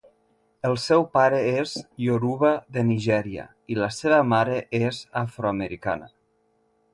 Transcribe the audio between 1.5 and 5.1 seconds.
és ioruba de Nigèria, i la seva mare és